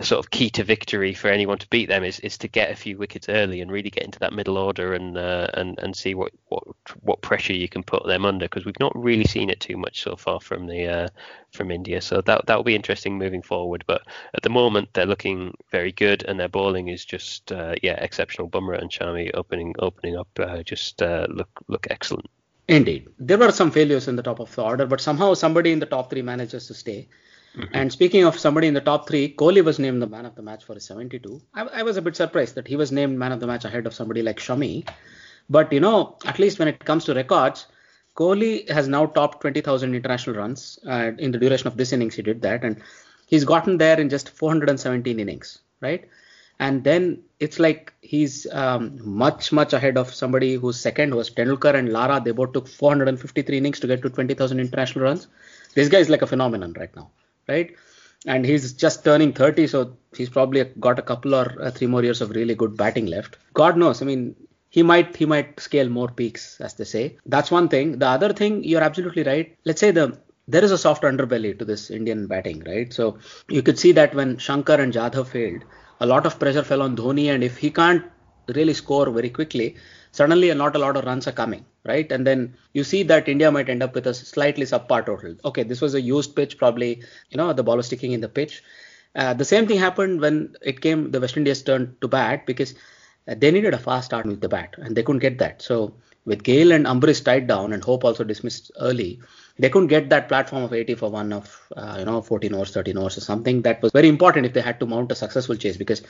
[0.00, 2.76] sort of key to victory for anyone to beat them is, is to get a
[2.76, 6.14] few wickets early and really get into that middle order and uh, and and see
[6.14, 6.62] what, what
[7.00, 10.02] what pressure you can put them under because we've not really seen it too much
[10.02, 11.08] so far from the uh,
[11.52, 12.00] from India.
[12.00, 13.84] So that that will be interesting moving forward.
[13.86, 14.02] But
[14.34, 18.48] at the moment they're looking very good and their bowling is just uh, yeah exceptional.
[18.48, 22.30] Bumrah and Shami opening opening up uh, just uh, look look excellent.
[22.68, 25.78] Indeed, there were some failures in the top of the order, but somehow somebody in
[25.78, 27.08] the top three manages to stay.
[27.72, 30.42] And speaking of somebody in the top three, Kohli was named the man of the
[30.42, 31.40] match for his 72.
[31.54, 33.86] I, I, was a bit surprised that he was named man of the match ahead
[33.86, 34.88] of somebody like Shami.
[35.50, 37.66] But you know, at least when it comes to records,
[38.16, 42.14] Kohli has now topped 20,000 international runs uh, in the duration of this innings.
[42.16, 42.82] He did that, and
[43.26, 46.08] he's gotten there in just 417 innings, right?
[46.60, 51.74] And then it's like he's um, much much ahead of somebody whose second was Tendulkar
[51.74, 52.20] and Lara.
[52.22, 55.28] They both took 453 innings to get to 20,000 international runs.
[55.74, 57.10] This guy is like a phenomenon right now
[57.48, 57.74] right?
[58.26, 62.02] And he's just turning 30, so he's probably got a couple or uh, three more
[62.02, 63.38] years of really good batting left.
[63.54, 64.02] God knows.
[64.02, 64.34] I mean,
[64.70, 67.16] he might he might scale more peaks, as they say.
[67.26, 67.98] That's one thing.
[67.98, 69.56] The other thing, you're absolutely right.
[69.64, 72.92] Let's say the there is a soft underbelly to this Indian batting, right?
[72.92, 75.62] So you could see that when Shankar and Jadhav failed,
[76.00, 78.04] a lot of pressure fell on Dhoni, and if he can't
[78.54, 79.76] really score very quickly,
[80.12, 82.10] suddenly not a lot of runs are coming, right?
[82.10, 85.36] And then you see that India might end up with a slightly subpar total.
[85.44, 88.28] Okay, this was a used pitch, probably, you know, the ball was sticking in the
[88.28, 88.62] pitch.
[89.14, 92.74] Uh, the same thing happened when it came the West Indies turn to bat because
[93.26, 95.62] uh, they needed a fast start with the bat and they couldn't get that.
[95.62, 95.94] So
[96.24, 99.20] with Gayle and Ambrish tied down and Hope also dismissed early,
[99.58, 102.72] they couldn't get that platform of 80 for one of uh, you know 14 overs,
[102.72, 105.56] 13 overs or something that was very important if they had to mount a successful
[105.56, 106.02] chase because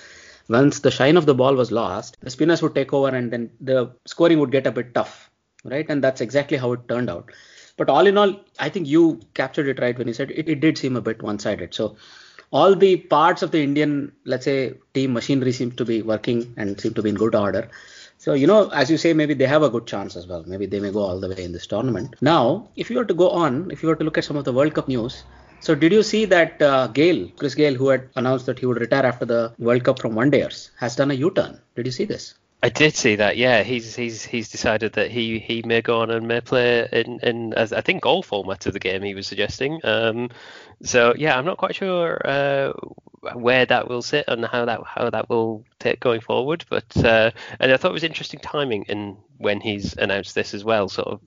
[0.48, 3.50] once the shine of the ball was lost, the spinners would take over and then
[3.60, 5.30] the scoring would get a bit tough,
[5.64, 5.86] right?
[5.88, 7.30] And that's exactly how it turned out.
[7.76, 10.60] But all in all, I think you captured it right when you said it, it
[10.60, 11.74] did seem a bit one-sided.
[11.74, 11.96] So
[12.50, 16.80] all the parts of the Indian, let's say, team machinery seems to be working and
[16.80, 17.68] seem to be in good order.
[18.18, 20.42] So, you know, as you say, maybe they have a good chance as well.
[20.46, 22.16] Maybe they may go all the way in this tournament.
[22.20, 24.44] Now, if you were to go on, if you were to look at some of
[24.44, 25.22] the World Cup news,
[25.60, 28.80] so did you see that uh, Gayle, Chris Gayle, who had announced that he would
[28.80, 31.60] retire after the World Cup from one dayers, has done a U-turn?
[31.76, 32.34] Did you see this?
[32.60, 33.36] I did see that.
[33.36, 37.20] Yeah, he's he's he's decided that he he may go on and may play in
[37.22, 39.80] in as I think all formats of the game he was suggesting.
[39.84, 40.30] Um,
[40.82, 42.72] so yeah, I'm not quite sure uh,
[43.34, 46.64] where that will sit and how that how that will take going forward.
[46.68, 50.64] But uh, and I thought it was interesting timing in when he's announced this as
[50.64, 50.88] well.
[50.88, 51.20] Sort of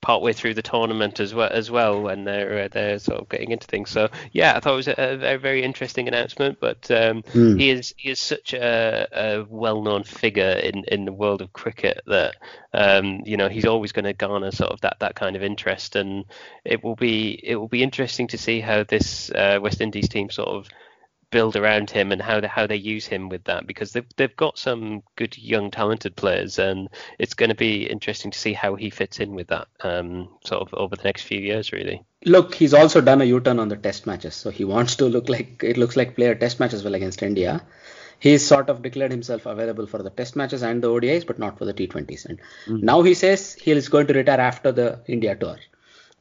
[0.00, 3.50] partway through the tournament as well as well when they're uh, they're sort of getting
[3.50, 3.90] into things.
[3.90, 6.58] So yeah, I thought it was a, a very, very interesting announcement.
[6.60, 7.58] But um, mm.
[7.58, 11.52] he is he is such a, a well known figure in, in the world of
[11.52, 12.36] cricket that
[12.72, 15.96] um, you know he's always going to garner sort of that, that kind of interest,
[15.96, 16.24] and
[16.64, 20.30] it will be it will be interesting to see how this uh, West Indies team
[20.30, 20.68] sort of
[21.30, 24.36] build around him and how they, how they use him with that because they've they've
[24.36, 26.88] got some good young talented players and
[27.18, 30.62] it's going to be interesting to see how he fits in with that um, sort
[30.62, 32.02] of over the next few years really.
[32.24, 35.28] Look, he's also done a U-turn on the test matches, so he wants to look
[35.28, 37.62] like it looks like player test match as well against India.
[38.20, 41.56] He's sort of declared himself available for the test matches and the ODIs, but not
[41.56, 42.26] for the T20s.
[42.26, 42.84] And mm-hmm.
[42.84, 45.58] now he says he is going to retire after the India tour.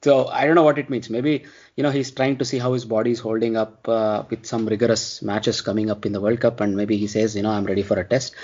[0.03, 1.09] So I don't know what it means.
[1.09, 4.45] Maybe you know he's trying to see how his body is holding up uh, with
[4.45, 7.51] some rigorous matches coming up in the World Cup, and maybe he says, you know,
[7.51, 8.35] I'm ready for a test.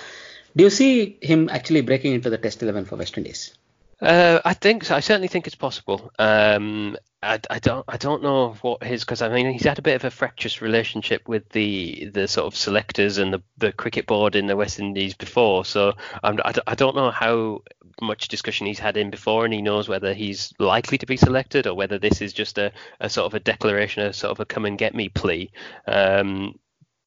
[0.56, 3.56] Do you see him actually breaking into the Test 11 for West Indies?
[4.00, 4.96] Uh, I think so.
[4.96, 6.12] I certainly think it's possible.
[6.20, 9.84] Um, I, I, don't I don't know what his because I mean he's had a
[9.84, 14.06] bit of a fractious relationship with the the sort of selectors and the, the cricket
[14.06, 15.66] board in the West Indies before.
[15.66, 17.62] So I'm, I, I don't know how
[18.02, 21.68] much discussion he's had in before, and he knows whether he's likely to be selected
[21.68, 24.46] or whether this is just a, a sort of a declaration, a sort of a
[24.46, 25.52] come and get me plea.
[25.88, 26.60] Um,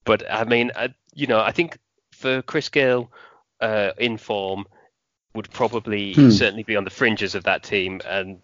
[0.05, 1.79] but I mean, I, you know, I think
[2.13, 3.11] for Chris Gayle
[3.61, 4.67] uh, in form
[5.35, 6.31] would probably hmm.
[6.31, 8.41] certainly be on the fringes of that team and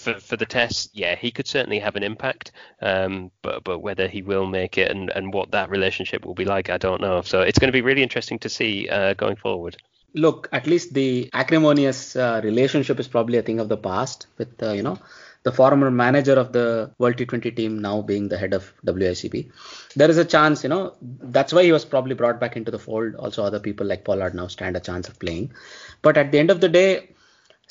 [0.00, 2.52] for, for the test, yeah, he could certainly have an impact.
[2.80, 6.44] Um, but but whether he will make it and, and what that relationship will be
[6.44, 7.22] like, I don't know.
[7.22, 9.76] So it's going to be really interesting to see uh, going forward
[10.14, 14.62] look, at least the acrimonious uh, relationship is probably a thing of the past with,
[14.62, 14.98] uh, you know,
[15.42, 19.50] the former manager of the World T20 team now being the head of WICB.
[19.96, 22.78] There is a chance, you know, that's why he was probably brought back into the
[22.78, 23.14] fold.
[23.14, 25.52] Also, other people like Pollard now stand a chance of playing.
[26.02, 27.08] But at the end of the day,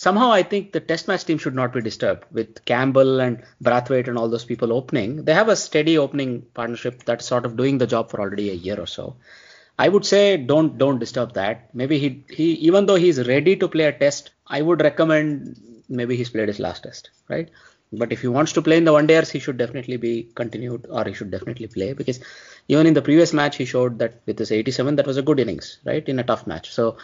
[0.05, 4.07] somehow I think the test match team should not be disturbed with Campbell and Brathwaite
[4.07, 5.25] and all those people opening.
[5.25, 8.61] They have a steady opening partnership that's sort of doing the job for already a
[8.67, 9.17] year or so.
[9.77, 11.75] I would say don't don't disturb that.
[11.81, 15.57] Maybe he he even though he's ready to play a test, I would recommend
[15.89, 17.49] maybe he's played his last test, right?
[17.91, 20.85] But if he wants to play in the one dayers, he should definitely be continued
[20.89, 22.19] or he should definitely play because
[22.69, 25.41] even in the previous match he showed that with his 87 that was a good
[25.45, 26.07] innings, right?
[26.07, 26.71] In a tough match.
[26.79, 26.97] So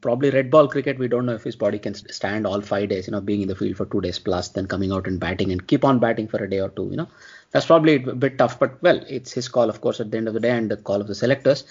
[0.00, 3.06] probably red ball cricket, we don't know if his body can stand all five days,
[3.06, 5.50] you know, being in the field for two days plus, then coming out and batting
[5.50, 7.08] and keep on batting for a day or two, you know.
[7.52, 10.28] That's probably a bit tough, but well, it's his call, of course, at the end
[10.28, 11.64] of the day and the call of the selectors.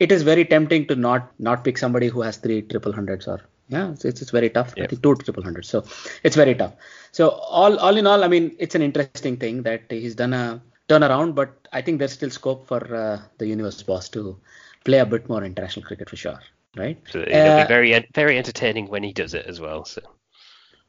[0.00, 3.40] It is very tempting to not not pick somebody who has three triple hundreds or
[3.68, 4.72] yeah it's, it's, very tough.
[4.80, 5.68] I think two triple hundreds.
[5.68, 5.84] So
[6.22, 6.74] it's very tough.
[7.12, 10.62] So all all in all i mean it's an interesting thing that he's done a
[10.88, 14.38] turnaround but i think there's still scope for uh, the universe boss to
[14.84, 16.40] play a bit more international cricket for sure
[16.76, 20.00] right so it'll uh, be very very entertaining when he does it as well so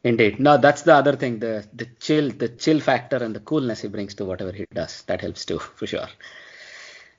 [0.04, 0.40] Indeed.
[0.40, 1.40] No, that's the other thing.
[1.40, 5.02] The the chill, the chill factor and the coolness he brings to whatever he does.
[5.04, 6.08] That helps too, for sure.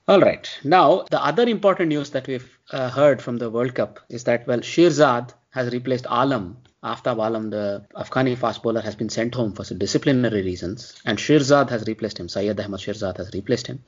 [0.08, 0.48] All right.
[0.64, 4.46] Now, the other important news that we've uh, heard from the World Cup is that,
[4.46, 6.56] well, Shirzad has replaced Alam.
[6.82, 11.68] Aftab Alam, the Afghani fast bowler, has been sent home for disciplinary reasons, and Shirzad
[11.68, 12.28] has replaced him.
[12.28, 13.84] Syed Ahmad Shirzad has replaced him.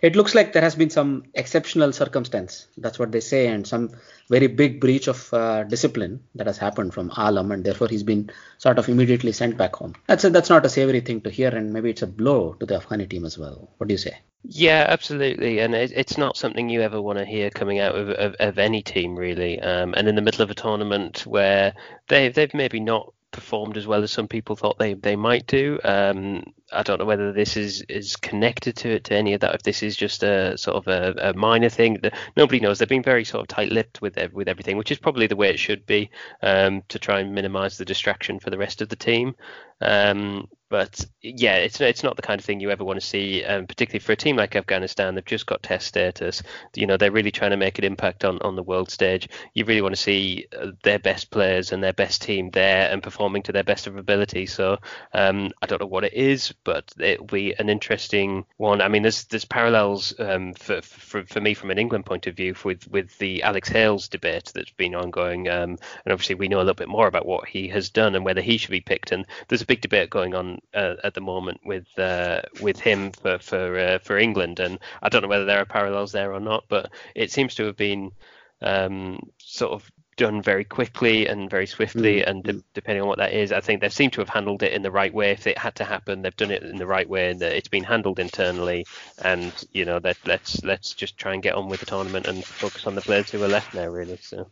[0.00, 2.66] It looks like there has been some exceptional circumstance.
[2.76, 3.90] That's what they say, and some
[4.28, 8.30] very big breach of uh, discipline that has happened from Alam, and therefore he's been
[8.58, 9.94] sort of immediately sent back home.
[10.06, 12.66] That's a, that's not a savory thing to hear, and maybe it's a blow to
[12.66, 13.70] the Afghani team as well.
[13.78, 14.18] What do you say?
[14.44, 18.10] Yeah, absolutely, and it, it's not something you ever want to hear coming out of,
[18.10, 19.60] of, of any team, really.
[19.60, 21.74] Um, and in the middle of a tournament where
[22.08, 25.78] they they've maybe not performed as well as some people thought they, they might do.
[25.84, 29.54] Um, I don't know whether this is, is connected to it to any of that.
[29.54, 32.78] If this is just a sort of a, a minor thing, that nobody knows.
[32.78, 35.58] They've been very sort of tight-lipped with with everything, which is probably the way it
[35.58, 36.10] should be
[36.42, 39.36] um, to try and minimise the distraction for the rest of the team.
[39.80, 43.44] Um, but yeah, it's it's not the kind of thing you ever want to see,
[43.44, 45.14] um, particularly for a team like Afghanistan.
[45.14, 46.42] They've just got test status.
[46.74, 49.28] You know, they're really trying to make an impact on, on the world stage.
[49.54, 53.02] You really want to see uh, their best players and their best team there and
[53.02, 54.46] performing to their best of ability.
[54.46, 54.78] So
[55.14, 58.82] um, I don't know what it is, but it'll be an interesting one.
[58.82, 62.36] I mean, there's there's parallels um, for, for for me from an England point of
[62.36, 66.58] view with with the Alex Hales debate that's been ongoing, um, and obviously we know
[66.58, 69.12] a little bit more about what he has done and whether he should be picked.
[69.12, 73.12] And there's a big debate going on uh, at the moment with uh, with him
[73.12, 76.40] for for uh, for England, and I don't know whether there are parallels there or
[76.40, 78.12] not, but it seems to have been
[78.60, 82.28] um, sort of done very quickly and very swiftly, mm-hmm.
[82.28, 84.72] and de- depending on what that is, I think they seem to have handled it
[84.72, 85.30] in the right way.
[85.30, 87.84] If it had to happen, they've done it in the right way, and it's been
[87.84, 88.84] handled internally.
[89.22, 92.44] And you know that let's let's just try and get on with the tournament and
[92.44, 94.18] focus on the players who are left now, really.
[94.20, 94.50] So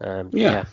[0.00, 0.52] um, yeah.
[0.52, 0.64] yeah.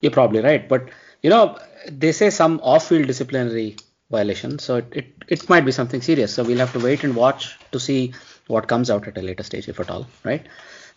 [0.00, 0.88] You're probably right, but
[1.22, 3.76] you know, they say some off-field disciplinary
[4.10, 6.34] violation, so it, it, it might be something serious.
[6.34, 8.12] So we'll have to wait and watch to see
[8.46, 10.44] what comes out at a later stage, if at all, right?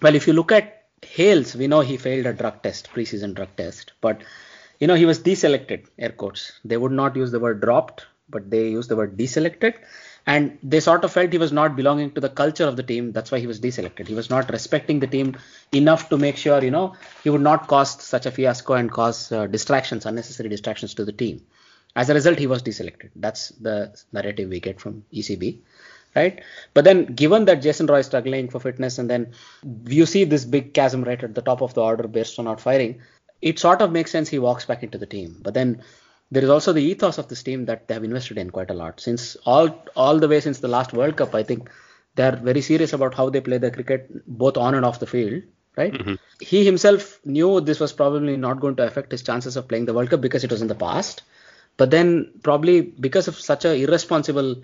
[0.01, 3.49] Well, if you look at Hales, we know he failed a drug test, preseason drug
[3.57, 4.21] test, but
[4.79, 5.85] you know he was deselected.
[5.99, 6.53] Air quotes.
[6.65, 9.75] They would not use the word dropped, but they use the word deselected
[10.25, 13.11] and they sort of felt he was not belonging to the culture of the team.
[13.11, 14.07] That's why he was deselected.
[14.07, 15.37] He was not respecting the team
[15.73, 19.31] enough to make sure you know he would not cause such a fiasco and cause
[19.31, 21.45] uh, distractions unnecessary distractions to the team.
[21.95, 23.09] As a result he was deselected.
[23.15, 25.59] That's the narrative we get from ecb
[26.15, 26.43] right?
[26.75, 29.33] But then given that jason roy is struggling for fitness and then
[29.87, 32.61] you see this big chasm right at the top of the order based on not
[32.61, 33.01] firing
[33.43, 35.37] it sort of makes sense he walks back into the team.
[35.41, 35.83] But then
[36.33, 38.73] there is also the ethos of this team that they have invested in quite a
[38.73, 41.35] lot since all all the way since the last World Cup.
[41.35, 41.69] I think
[42.15, 45.11] they are very serious about how they play the cricket both on and off the
[45.15, 45.43] field.
[45.75, 45.93] Right?
[45.93, 46.15] Mm-hmm.
[46.39, 49.93] He himself knew this was probably not going to affect his chances of playing the
[49.93, 51.23] World Cup because it was in the past.
[51.77, 54.55] But then probably because of such a irresponsible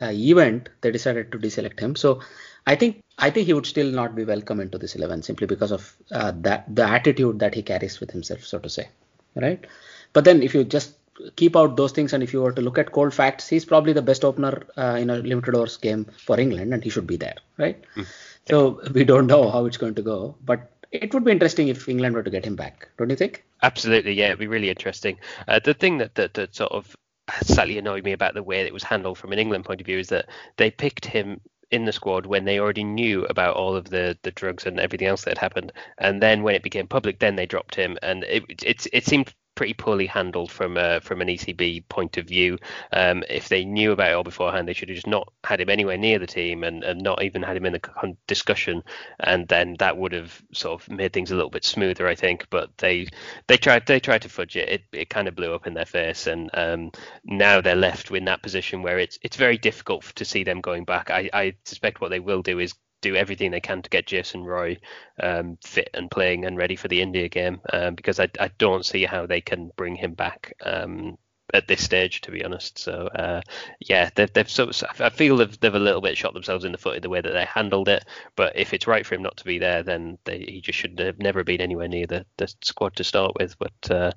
[0.00, 1.96] uh, event, they decided to deselect him.
[1.96, 2.20] So
[2.66, 5.72] I think I think he would still not be welcome into this 11 simply because
[5.72, 8.88] of uh, that the attitude that he carries with himself, so to say,
[9.34, 9.66] right?
[10.12, 10.95] But then if you just
[11.36, 13.92] keep out those things and if you were to look at cold facts, he's probably
[13.92, 17.16] the best opener uh, in a limited overs game for England and he should be
[17.16, 17.82] there, right?
[17.96, 18.06] Mm.
[18.48, 21.88] So we don't know how it's going to go, but it would be interesting if
[21.88, 23.44] England were to get him back, don't you think?
[23.62, 25.18] Absolutely, yeah, it'd be really interesting.
[25.48, 26.94] Uh, the thing that, that that sort of
[27.42, 29.98] slightly annoyed me about the way it was handled from an England point of view
[29.98, 30.26] is that
[30.56, 31.40] they picked him
[31.72, 35.08] in the squad when they already knew about all of the the drugs and everything
[35.08, 38.22] else that had happened and then when it became public then they dropped him and
[38.22, 42.58] it it, it seemed pretty poorly handled from a, from an ECB point of view.
[42.92, 45.70] Um, if they knew about it all beforehand, they should have just not had him
[45.70, 48.84] anywhere near the team and, and not even had him in the discussion,
[49.18, 52.46] and then that would have sort of made things a little bit smoother, I think.
[52.50, 53.08] But they
[53.48, 54.68] they tried they tried to fudge it.
[54.68, 56.92] It, it kind of blew up in their face, and um,
[57.24, 60.84] now they're left in that position where it's it's very difficult to see them going
[60.84, 61.10] back.
[61.10, 64.44] I, I suspect what they will do is do everything they can to get Jason
[64.44, 64.78] Roy
[65.22, 68.84] um, fit and playing and ready for the India game um, because I, I don't
[68.84, 71.18] see how they can bring him back um,
[71.54, 72.78] at this stage, to be honest.
[72.78, 73.42] So uh,
[73.80, 76.72] yeah, they've, they've sort of, I feel they've, they've a little bit shot themselves in
[76.72, 78.04] the foot in the way that they handled it.
[78.34, 80.98] But if it's right for him not to be there, then they, he just should
[80.98, 83.56] have never been anywhere near the, the squad to start with.
[83.58, 84.12] But uh,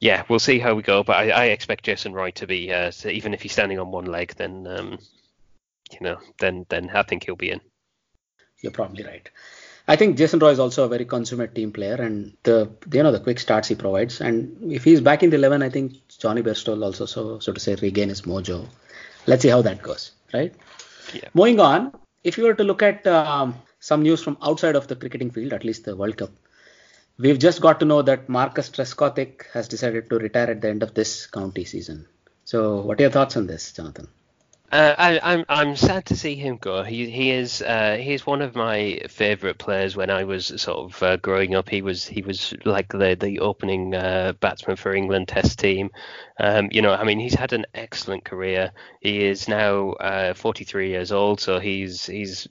[0.00, 1.02] yeah, we'll see how we go.
[1.02, 4.06] But I, I expect Jason Roy to be, uh, even if he's standing on one
[4.06, 4.98] leg, then um,
[5.90, 7.60] you know, then then I think he'll be in.
[8.64, 9.28] You're probably right.
[9.86, 13.12] I think Jason Roy is also a very consummate team player, and the you know
[13.12, 14.20] the quick starts he provides.
[14.20, 17.60] And if he's back in the eleven, I think Jonny Bairstow also so so to
[17.60, 18.66] say regain his mojo.
[19.26, 20.54] Let's see how that goes, right?
[21.12, 21.28] Yeah.
[21.34, 24.96] Moving on, if you were to look at um, some news from outside of the
[24.96, 26.30] cricketing field, at least the World Cup,
[27.18, 30.82] we've just got to know that Marcus Trescothick has decided to retire at the end
[30.82, 32.06] of this county season.
[32.44, 34.08] So, what are your thoughts on this, Jonathan?
[34.74, 36.82] Uh, I, I'm I'm sad to see him go.
[36.82, 39.94] He he is uh, he is one of my favourite players.
[39.94, 43.38] When I was sort of uh, growing up, he was he was like the the
[43.38, 45.90] opening uh, batsman for England Test team.
[46.40, 48.72] Um, you know, I mean, he's had an excellent career.
[49.00, 52.48] He is now uh, 43 years old, so he's he's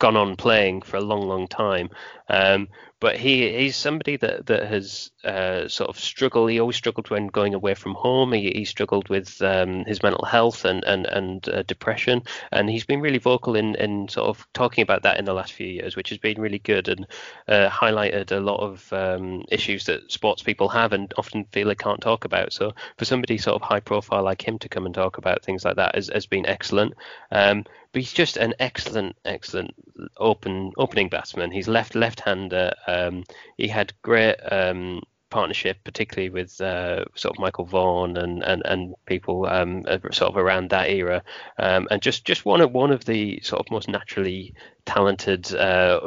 [0.00, 1.90] gone on playing for a long, long time.
[2.30, 2.68] Um,
[3.00, 6.50] but he he's somebody that that has uh, sort of struggled.
[6.50, 8.32] He always struggled when going away from home.
[8.32, 12.22] He, he struggled with um, his mental health and and and uh, depression,
[12.52, 15.54] and he's been really vocal in in sort of talking about that in the last
[15.54, 17.06] few years, which has been really good and
[17.48, 21.74] uh, highlighted a lot of um, issues that sports people have and often feel they
[21.74, 22.52] can't talk about.
[22.52, 25.64] So for somebody sort of high profile like him to come and talk about things
[25.64, 26.92] like that has, has been excellent.
[27.32, 29.74] Um, but he's just an excellent, excellent
[30.16, 31.50] open opening batsman.
[31.50, 32.72] He's left left hander.
[32.86, 33.24] Um,
[33.56, 38.94] he had great um, partnership, particularly with uh, sort of Michael Vaughan and and, and
[39.06, 41.22] people um, sort of around that era,
[41.58, 44.54] um, and just just one of one of the sort of most naturally
[44.84, 46.00] talented, uh.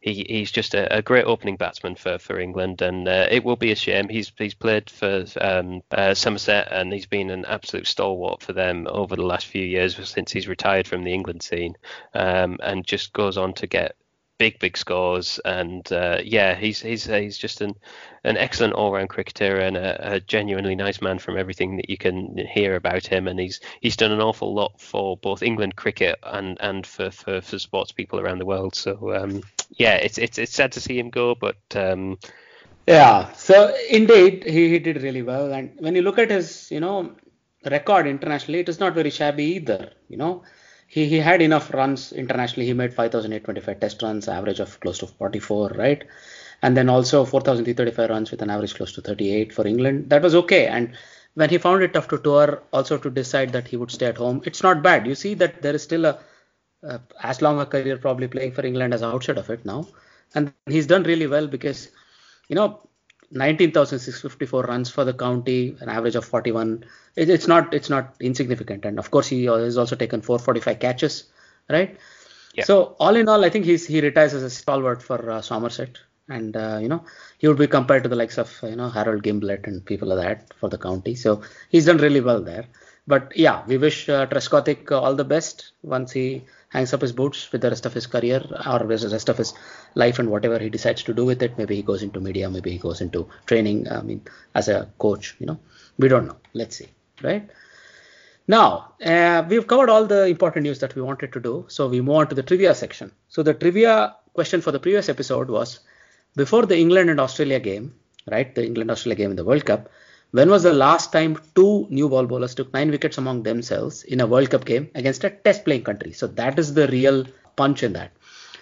[0.00, 3.56] He, he's just a, a, great opening batsman for, for England, and uh, it will
[3.56, 4.08] be a shame.
[4.08, 8.86] He's he's played for um, uh, Somerset, and he's been an absolute stalwart for them
[8.90, 11.76] over the last few years since he's retired from the England scene,
[12.12, 13.96] um, and just goes on to get
[14.38, 15.40] big big scores.
[15.44, 17.74] And uh, yeah he's he's he's just an
[18.24, 22.38] an excellent all-round cricketer and a, a, genuinely nice man from everything that you can
[22.38, 23.28] hear about him.
[23.28, 27.40] And he's he's done an awful lot for both England cricket and and for for,
[27.40, 28.74] for sports people around the world.
[28.74, 32.18] So um, yeah it's it's it's sad to see him go but um,
[32.86, 33.32] yeah.
[33.32, 35.52] So indeed he, he did really well.
[35.52, 37.14] And when you look at his you know
[37.64, 40.42] record internationally it is not very shabby either you know
[40.94, 42.66] he, he had enough runs internationally.
[42.66, 46.04] He made 5,825 test runs, average of close to 44, right?
[46.62, 50.08] And then also 4,335 runs with an average close to 38 for England.
[50.10, 50.68] That was okay.
[50.68, 50.92] And
[51.34, 54.18] when he found it tough to tour, also to decide that he would stay at
[54.18, 55.04] home, it's not bad.
[55.04, 56.20] You see that there is still a,
[56.84, 59.88] a as long a career probably playing for England as outside of it now.
[60.36, 61.88] And he's done really well because,
[62.48, 62.88] you know,
[63.34, 66.84] 19,654 runs for the county, an average of 41.
[67.16, 71.24] It, it's not it's not insignificant, and of course he has also taken 445 catches,
[71.68, 71.98] right?
[72.54, 72.64] Yeah.
[72.64, 75.98] So all in all, I think he's he retires as a stalwart for uh, Somerset,
[76.28, 77.04] and uh, you know
[77.38, 80.18] he would be compared to the likes of you know Harold Gimblett and people like
[80.18, 81.14] that for the county.
[81.14, 82.66] So he's done really well there.
[83.06, 86.44] But yeah, we wish uh, Trescothick all the best once he
[86.74, 89.38] hangs up his boots with the rest of his career or with the rest of
[89.38, 89.54] his
[89.94, 91.56] life and whatever he decides to do with it.
[91.56, 93.88] Maybe he goes into media, maybe he goes into training.
[93.90, 94.22] I mean,
[94.54, 95.58] as a coach, you know,
[95.98, 96.36] we don't know.
[96.52, 96.88] Let's see,
[97.22, 97.48] right?
[98.46, 101.64] Now, uh, we've covered all the important news that we wanted to do.
[101.68, 103.12] So we move on to the trivia section.
[103.28, 105.80] So the trivia question for the previous episode was
[106.36, 107.94] before the England and Australia game,
[108.30, 108.54] right?
[108.54, 109.88] The England Australia game in the World Cup.
[110.36, 114.20] When was the last time two new ball bowlers took nine wickets among themselves in
[114.20, 116.10] a World Cup game against a test playing country?
[116.10, 117.24] So that is the real
[117.54, 118.10] punch in that.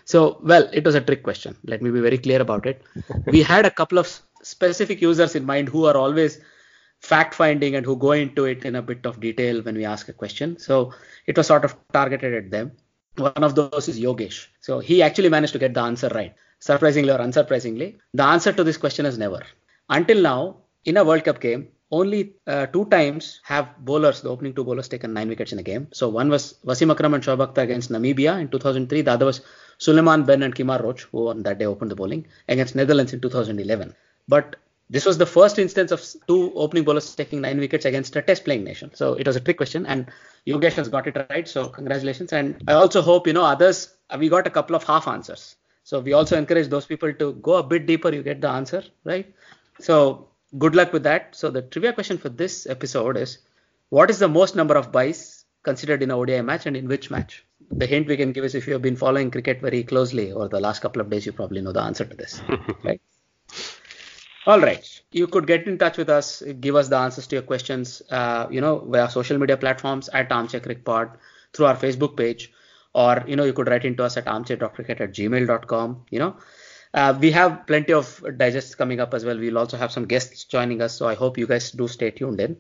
[0.05, 1.57] So, well, it was a trick question.
[1.65, 2.83] Let me be very clear about it.
[3.25, 6.41] we had a couple of specific users in mind who are always
[7.01, 10.11] fact finding and who go into it in a bit of detail when we ask
[10.11, 10.59] a question.
[10.59, 10.93] So
[11.27, 12.73] it was sort of targeted at them.
[13.17, 14.49] One of those is Yogesh.
[14.61, 16.35] So he actually managed to get the answer right.
[16.59, 19.41] Surprisingly or unsurprisingly, the answer to this question is never.
[19.89, 24.55] Until now, in a World Cup game, only uh, two times have bowlers, the opening
[24.55, 25.89] two bowlers, taken nine wickets in a game.
[25.93, 29.03] So one was Wasim Akram and Shoaib against Namibia in 2003.
[29.03, 29.43] The other was
[29.79, 33.21] Sulieman Benn and Kemar Roach, who on that day opened the bowling against Netherlands in
[33.21, 33.95] 2011.
[34.27, 34.57] But
[34.89, 38.45] this was the first instance of two opening bowlers taking nine wickets against a test
[38.45, 38.91] playing nation.
[38.95, 40.07] So it was a trick question, and
[40.47, 41.47] Yogesh has got it right.
[41.47, 42.33] So congratulations.
[42.33, 43.95] And I also hope you know others.
[44.19, 45.57] We got a couple of half answers.
[45.85, 48.13] So we also encourage those people to go a bit deeper.
[48.15, 49.35] You get the answer right.
[49.81, 50.29] So
[50.59, 51.35] good luck with that.
[51.35, 53.39] So the trivia question for this episode is
[53.89, 57.11] what is the most number of byes considered in a ODI match and in which
[57.11, 57.45] match?
[57.71, 60.49] The hint we can give is if you have been following cricket very closely over
[60.49, 62.43] the last couple of days, you probably know the answer to this.
[62.85, 63.01] right?
[64.47, 65.03] All right.
[65.13, 68.49] You could get in touch with us, give us the answers to your questions, uh,
[68.51, 71.11] you know, via social media platforms at Armchair Cricket Pod,
[71.53, 72.53] through our Facebook page,
[72.95, 76.37] or, you know, you could write into us at armchair.cricket at gmail.com, you know.
[76.95, 79.39] Uh, we have plenty of digests coming up as well.
[79.39, 82.41] We'll also have some guests joining us, so I hope you guys do stay tuned
[82.41, 82.57] in.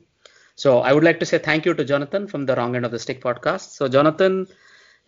[0.56, 2.90] So I would like to say thank you to Jonathan from the Wrong End of
[2.92, 3.70] the Stick podcast.
[3.70, 4.48] So Jonathan,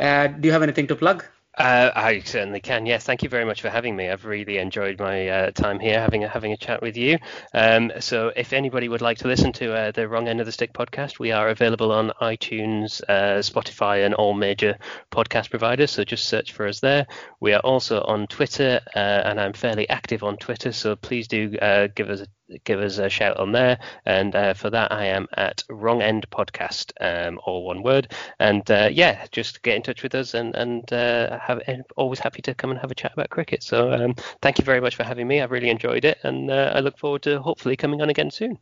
[0.01, 1.25] uh, do you have anything to plug?
[1.57, 2.85] Uh, I certainly can.
[2.85, 4.09] Yes, thank you very much for having me.
[4.09, 7.19] I've really enjoyed my uh, time here, having a, having a chat with you.
[7.53, 10.53] Um, so, if anybody would like to listen to uh, the Wrong End of the
[10.53, 14.77] Stick podcast, we are available on iTunes, uh, Spotify, and all major
[15.13, 15.93] podcast providers.
[15.93, 17.07] So, just search for us there.
[17.39, 20.73] We are also on Twitter, uh, and I'm fairly active on Twitter.
[20.73, 22.27] So, please do uh, give us a
[22.65, 23.79] give us a shout on there.
[24.07, 28.13] And uh, for that, I am at Wrong End Podcast, um, all one word.
[28.39, 31.61] And uh, yeah, just get in touch with us and and uh, have
[31.97, 33.63] always happy to come and have a chat about cricket.
[33.63, 35.41] So um, thank you very much for having me.
[35.41, 38.59] I've really enjoyed it, and uh, I look forward to hopefully coming on again soon.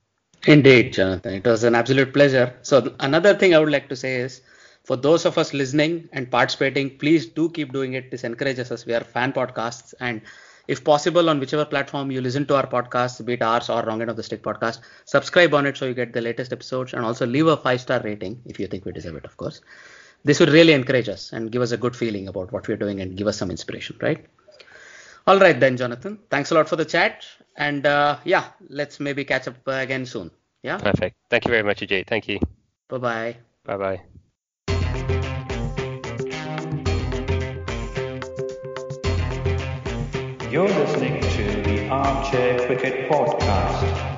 [0.46, 1.34] Indeed, Jonathan.
[1.34, 2.54] It was an absolute pleasure.
[2.62, 4.40] So another thing I would like to say is
[4.84, 8.10] for those of us listening and participating, please do keep doing it.
[8.10, 8.84] This encourages us.
[8.84, 10.22] We are fan podcasts and
[10.68, 14.00] if possible on whichever platform you listen to our podcast, be it ours or Wrong
[14.00, 17.04] End of the Stick podcast, subscribe on it so you get the latest episodes and
[17.04, 19.60] also leave a five star rating if you think we deserve it, of course.
[20.24, 23.00] This would really encourage us and give us a good feeling about what we're doing
[23.00, 24.24] and give us some inspiration, right?
[25.26, 26.18] All right then, Jonathan.
[26.30, 27.24] Thanks a lot for the chat.
[27.56, 30.30] And uh, yeah, let's maybe catch up again soon.
[30.62, 30.78] Yeah.
[30.78, 31.16] Perfect.
[31.28, 32.06] Thank you very much, Ajay.
[32.06, 32.38] Thank you.
[32.88, 33.36] Bye bye.
[33.64, 34.02] Bye bye.
[40.52, 44.11] You're listening to the Armchair Cricket Podcast.